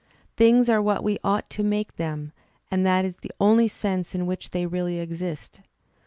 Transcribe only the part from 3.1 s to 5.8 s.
the only sense in which they really exist.